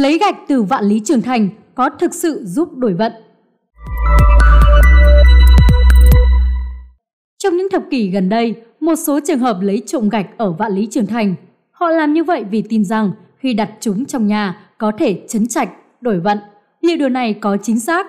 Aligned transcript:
Lấy 0.00 0.18
gạch 0.18 0.36
từ 0.48 0.62
vạn 0.62 0.84
lý 0.84 1.00
trường 1.04 1.22
thành 1.22 1.48
có 1.74 1.90
thực 1.90 2.14
sự 2.14 2.42
giúp 2.44 2.76
đổi 2.76 2.94
vận. 2.94 3.12
Trong 7.38 7.56
những 7.56 7.68
thập 7.70 7.82
kỷ 7.90 8.10
gần 8.10 8.28
đây, 8.28 8.54
một 8.80 8.94
số 8.96 9.20
trường 9.26 9.38
hợp 9.38 9.58
lấy 9.60 9.82
trộm 9.86 10.08
gạch 10.08 10.26
ở 10.38 10.52
vạn 10.52 10.72
lý 10.72 10.88
trường 10.90 11.06
thành. 11.06 11.34
Họ 11.70 11.90
làm 11.90 12.12
như 12.12 12.24
vậy 12.24 12.44
vì 12.50 12.62
tin 12.62 12.84
rằng 12.84 13.12
khi 13.36 13.54
đặt 13.54 13.70
chúng 13.80 14.04
trong 14.04 14.26
nhà 14.26 14.60
có 14.78 14.92
thể 14.98 15.22
chấn 15.28 15.48
trạch, 15.48 15.68
đổi 16.00 16.20
vận. 16.20 16.38
Liệu 16.80 16.96
điều 16.96 17.08
này 17.08 17.34
có 17.34 17.56
chính 17.62 17.80
xác? 17.80 18.06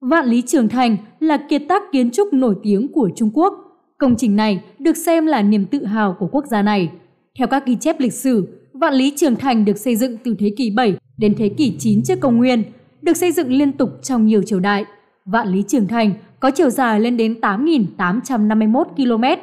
Vạn 0.00 0.26
Lý 0.26 0.42
Trường 0.42 0.68
Thành 0.68 0.96
là 1.20 1.36
kiệt 1.48 1.62
tác 1.68 1.82
kiến 1.92 2.10
trúc 2.10 2.32
nổi 2.32 2.54
tiếng 2.62 2.92
của 2.92 3.10
Trung 3.16 3.30
Quốc. 3.34 3.54
Công 3.98 4.16
trình 4.16 4.36
này 4.36 4.64
được 4.78 4.96
xem 4.96 5.26
là 5.26 5.42
niềm 5.42 5.66
tự 5.66 5.84
hào 5.84 6.16
của 6.18 6.28
quốc 6.32 6.46
gia 6.46 6.62
này. 6.62 6.90
Theo 7.38 7.48
các 7.48 7.66
ghi 7.66 7.76
chép 7.80 8.00
lịch 8.00 8.12
sử, 8.12 8.48
Vạn 8.80 8.94
Lý 8.94 9.12
Trường 9.16 9.36
Thành 9.36 9.64
được 9.64 9.78
xây 9.78 9.96
dựng 9.96 10.16
từ 10.24 10.34
thế 10.38 10.52
kỷ 10.56 10.70
7 10.70 10.96
đến 11.16 11.34
thế 11.38 11.48
kỷ 11.48 11.76
9 11.78 12.02
trước 12.02 12.20
công 12.20 12.36
nguyên, 12.36 12.62
được 13.02 13.16
xây 13.16 13.32
dựng 13.32 13.52
liên 13.52 13.72
tục 13.72 13.90
trong 14.02 14.26
nhiều 14.26 14.42
triều 14.42 14.60
đại. 14.60 14.84
Vạn 15.24 15.48
Lý 15.48 15.64
Trường 15.68 15.88
Thành 15.88 16.14
có 16.40 16.50
chiều 16.50 16.70
dài 16.70 17.00
lên 17.00 17.16
đến 17.16 17.34
8.851 17.40 18.84
km. 18.84 19.42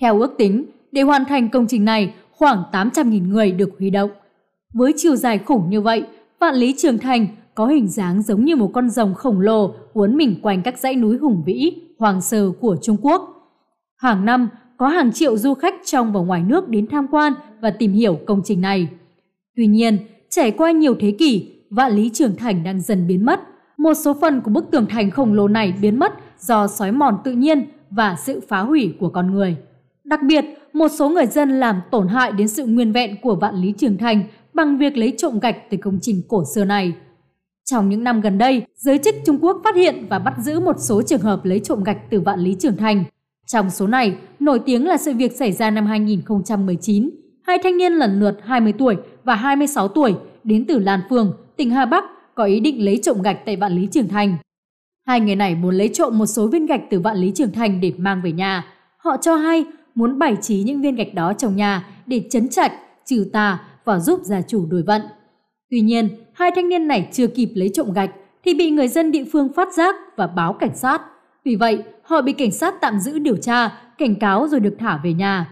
Theo 0.00 0.20
ước 0.20 0.34
tính, 0.38 0.64
để 0.92 1.02
hoàn 1.02 1.24
thành 1.24 1.48
công 1.48 1.66
trình 1.66 1.84
này, 1.84 2.14
khoảng 2.30 2.62
800.000 2.72 3.28
người 3.28 3.52
được 3.52 3.70
huy 3.78 3.90
động. 3.90 4.10
Với 4.74 4.92
chiều 4.96 5.16
dài 5.16 5.38
khủng 5.38 5.70
như 5.70 5.80
vậy, 5.80 6.02
Vạn 6.40 6.54
Lý 6.54 6.74
Trường 6.78 6.98
Thành 6.98 7.26
có 7.54 7.66
hình 7.66 7.88
dáng 7.88 8.22
giống 8.22 8.44
như 8.44 8.56
một 8.56 8.70
con 8.74 8.90
rồng 8.90 9.14
khổng 9.14 9.40
lồ 9.40 9.74
uốn 9.92 10.16
mình 10.16 10.40
quanh 10.42 10.62
các 10.62 10.78
dãy 10.78 10.96
núi 10.96 11.18
hùng 11.18 11.42
vĩ, 11.46 11.72
hoàng 11.98 12.20
sơ 12.20 12.50
của 12.60 12.76
Trung 12.82 12.96
Quốc. 13.02 13.34
Hàng 13.96 14.24
năm, 14.24 14.48
có 14.78 14.88
hàng 14.88 15.12
triệu 15.12 15.36
du 15.36 15.54
khách 15.54 15.74
trong 15.84 16.12
và 16.12 16.20
ngoài 16.20 16.42
nước 16.46 16.68
đến 16.68 16.86
tham 16.86 17.06
quan 17.10 17.32
và 17.60 17.70
tìm 17.70 17.92
hiểu 17.92 18.18
công 18.26 18.42
trình 18.44 18.60
này. 18.60 18.88
Tuy 19.56 19.66
nhiên, 19.66 19.98
trải 20.30 20.50
qua 20.50 20.70
nhiều 20.70 20.94
thế 21.00 21.10
kỷ, 21.10 21.50
Vạn 21.70 21.92
Lý 21.92 22.10
Trường 22.14 22.36
Thành 22.36 22.64
đang 22.64 22.80
dần 22.80 23.06
biến 23.06 23.24
mất. 23.24 23.40
Một 23.78 23.94
số 23.94 24.16
phần 24.20 24.40
của 24.40 24.50
bức 24.50 24.70
tường 24.70 24.86
thành 24.88 25.10
khổng 25.10 25.32
lồ 25.32 25.48
này 25.48 25.74
biến 25.82 25.98
mất 25.98 26.12
do 26.40 26.66
sói 26.66 26.92
mòn 26.92 27.18
tự 27.24 27.32
nhiên 27.32 27.64
và 27.90 28.16
sự 28.24 28.40
phá 28.48 28.60
hủy 28.60 28.94
của 29.00 29.08
con 29.08 29.32
người. 29.32 29.56
Đặc 30.04 30.20
biệt, 30.26 30.44
một 30.72 30.88
số 30.88 31.08
người 31.08 31.26
dân 31.26 31.60
làm 31.60 31.80
tổn 31.90 32.08
hại 32.08 32.32
đến 32.32 32.48
sự 32.48 32.66
nguyên 32.66 32.92
vẹn 32.92 33.16
của 33.22 33.34
Vạn 33.34 33.54
Lý 33.54 33.72
Trường 33.78 33.98
Thành 33.98 34.22
bằng 34.54 34.78
việc 34.78 34.96
lấy 34.96 35.14
trộm 35.18 35.38
gạch 35.38 35.70
từ 35.70 35.76
công 35.76 35.98
trình 36.02 36.22
cổ 36.28 36.44
xưa 36.54 36.64
này. 36.64 36.92
Trong 37.64 37.88
những 37.88 38.04
năm 38.04 38.20
gần 38.20 38.38
đây, 38.38 38.62
giới 38.76 38.98
chức 38.98 39.14
Trung 39.26 39.38
Quốc 39.40 39.60
phát 39.64 39.76
hiện 39.76 40.06
và 40.10 40.18
bắt 40.18 40.34
giữ 40.38 40.60
một 40.60 40.76
số 40.78 41.02
trường 41.02 41.20
hợp 41.20 41.44
lấy 41.44 41.60
trộm 41.60 41.84
gạch 41.84 42.10
từ 42.10 42.20
Vạn 42.20 42.40
Lý 42.40 42.56
Trường 42.58 42.76
Thành. 42.76 43.04
Trong 43.48 43.70
số 43.70 43.86
này, 43.86 44.16
nổi 44.40 44.60
tiếng 44.66 44.86
là 44.86 44.96
sự 44.96 45.12
việc 45.14 45.36
xảy 45.36 45.52
ra 45.52 45.70
năm 45.70 45.86
2019. 45.86 47.10
Hai 47.42 47.58
thanh 47.62 47.76
niên 47.76 47.92
lần 47.92 48.20
lượt 48.20 48.38
20 48.44 48.72
tuổi 48.72 48.96
và 49.24 49.34
26 49.34 49.88
tuổi 49.88 50.14
đến 50.44 50.64
từ 50.68 50.78
Lan 50.78 51.00
Phương, 51.08 51.32
tỉnh 51.56 51.70
Hà 51.70 51.86
Bắc 51.86 52.04
có 52.34 52.44
ý 52.44 52.60
định 52.60 52.84
lấy 52.84 53.00
trộm 53.02 53.22
gạch 53.22 53.46
tại 53.46 53.56
Vạn 53.56 53.72
Lý 53.72 53.88
Trường 53.92 54.08
Thành. 54.08 54.36
Hai 55.06 55.20
người 55.20 55.36
này 55.36 55.54
muốn 55.54 55.74
lấy 55.74 55.88
trộm 55.88 56.18
một 56.18 56.26
số 56.26 56.46
viên 56.46 56.66
gạch 56.66 56.80
từ 56.90 57.00
Vạn 57.00 57.16
Lý 57.16 57.32
Trường 57.34 57.52
Thành 57.52 57.80
để 57.80 57.92
mang 57.98 58.20
về 58.24 58.32
nhà. 58.32 58.64
Họ 58.96 59.16
cho 59.16 59.36
hay 59.36 59.64
muốn 59.94 60.18
bày 60.18 60.36
trí 60.42 60.62
những 60.62 60.80
viên 60.80 60.94
gạch 60.94 61.14
đó 61.14 61.32
trong 61.32 61.56
nhà 61.56 61.86
để 62.06 62.22
chấn 62.30 62.48
trạch, 62.48 62.72
trừ 63.04 63.26
tà 63.32 63.60
và 63.84 63.98
giúp 63.98 64.20
gia 64.24 64.42
chủ 64.42 64.66
đổi 64.66 64.82
vận. 64.82 65.02
Tuy 65.70 65.80
nhiên, 65.80 66.08
hai 66.32 66.50
thanh 66.54 66.68
niên 66.68 66.88
này 66.88 67.08
chưa 67.12 67.26
kịp 67.26 67.50
lấy 67.54 67.70
trộm 67.74 67.92
gạch 67.92 68.10
thì 68.44 68.54
bị 68.54 68.70
người 68.70 68.88
dân 68.88 69.12
địa 69.12 69.24
phương 69.32 69.52
phát 69.52 69.72
giác 69.72 69.94
và 70.16 70.26
báo 70.26 70.52
cảnh 70.52 70.76
sát. 70.76 71.02
Vì 71.48 71.56
vậy, 71.56 71.82
họ 72.02 72.22
bị 72.22 72.32
cảnh 72.32 72.50
sát 72.50 72.74
tạm 72.80 72.98
giữ 73.00 73.18
điều 73.18 73.36
tra, 73.36 73.68
cảnh 73.98 74.14
cáo 74.14 74.48
rồi 74.48 74.60
được 74.60 74.76
thả 74.78 75.00
về 75.04 75.12
nhà. 75.12 75.50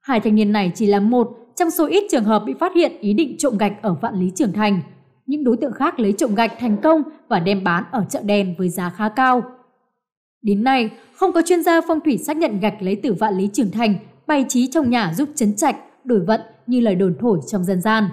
Hai 0.00 0.20
thanh 0.20 0.34
niên 0.34 0.52
này 0.52 0.72
chỉ 0.74 0.86
là 0.86 1.00
một 1.00 1.28
trong 1.56 1.70
số 1.70 1.86
ít 1.86 2.04
trường 2.10 2.24
hợp 2.24 2.42
bị 2.46 2.54
phát 2.60 2.74
hiện 2.74 2.92
ý 3.00 3.14
định 3.14 3.36
trộm 3.38 3.58
gạch 3.58 3.82
ở 3.82 3.94
Vạn 3.94 4.20
Lý 4.20 4.32
Trường 4.34 4.52
Thành. 4.52 4.80
Những 5.26 5.44
đối 5.44 5.56
tượng 5.56 5.72
khác 5.72 6.00
lấy 6.00 6.12
trộm 6.12 6.34
gạch 6.34 6.52
thành 6.58 6.76
công 6.76 7.02
và 7.28 7.40
đem 7.40 7.64
bán 7.64 7.84
ở 7.90 8.04
chợ 8.10 8.20
đen 8.22 8.54
với 8.58 8.68
giá 8.68 8.90
khá 8.90 9.08
cao. 9.08 9.42
Đến 10.42 10.64
nay, 10.64 10.90
không 11.14 11.32
có 11.32 11.42
chuyên 11.46 11.62
gia 11.62 11.80
phong 11.88 12.00
thủy 12.00 12.18
xác 12.18 12.36
nhận 12.36 12.60
gạch 12.60 12.82
lấy 12.82 12.96
từ 12.96 13.12
Vạn 13.12 13.38
Lý 13.38 13.48
Trường 13.52 13.70
Thành 13.70 13.94
bày 14.26 14.44
trí 14.48 14.66
trong 14.66 14.90
nhà 14.90 15.12
giúp 15.16 15.28
chấn 15.34 15.56
trạch, 15.56 15.76
đổi 16.04 16.20
vận 16.20 16.40
như 16.66 16.80
lời 16.80 16.94
đồn 16.94 17.16
thổi 17.20 17.38
trong 17.46 17.64
dân 17.64 17.80
gian. 17.80 18.08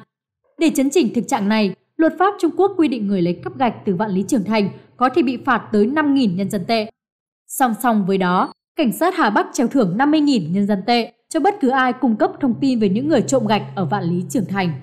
Để 0.57 0.71
chấn 0.75 0.89
chỉnh 0.89 1.13
thực 1.13 1.27
trạng 1.27 1.49
này, 1.49 1.75
luật 1.97 2.13
pháp 2.19 2.33
Trung 2.39 2.51
Quốc 2.57 2.71
quy 2.77 2.87
định 2.87 3.07
người 3.07 3.21
lấy 3.21 3.33
cắp 3.43 3.57
gạch 3.57 3.75
từ 3.85 3.95
Vạn 3.95 4.11
Lý 4.11 4.23
Trường 4.27 4.43
Thành 4.43 4.69
có 4.97 5.09
thể 5.09 5.21
bị 5.21 5.37
phạt 5.45 5.69
tới 5.71 5.87
5.000 5.87 6.35
nhân 6.35 6.49
dân 6.49 6.65
tệ. 6.67 6.87
Song 7.53 7.73
song 7.83 8.05
với 8.05 8.17
đó, 8.17 8.53
cảnh 8.75 8.91
sát 8.91 9.15
Hà 9.17 9.29
Bắc 9.29 9.47
treo 9.53 9.67
thưởng 9.67 9.97
50.000 9.97 10.51
nhân 10.51 10.67
dân 10.67 10.83
tệ 10.87 11.13
cho 11.29 11.39
bất 11.39 11.55
cứ 11.61 11.69
ai 11.69 11.93
cung 11.93 12.15
cấp 12.15 12.31
thông 12.41 12.53
tin 12.61 12.79
về 12.79 12.89
những 12.89 13.07
người 13.07 13.21
trộm 13.21 13.47
gạch 13.47 13.61
ở 13.75 13.85
Vạn 13.85 14.03
Lý 14.03 14.23
Trường 14.29 14.45
Thành. 14.45 14.73